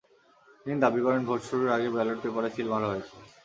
[0.65, 3.13] তিনি দাবি করেন, ভোট শুরুর আগেই ব্যালট পেপারে সিল মারা হয়েছে।